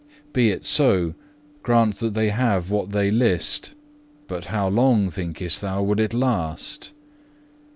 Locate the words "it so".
0.49-1.13